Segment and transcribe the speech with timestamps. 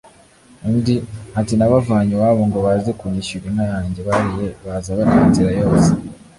[0.67, 0.95] undi,
[1.39, 5.89] ati: «nabavanye iwabo ngo baze kunyishyura inka yanjye bariye baza barira inzira yose»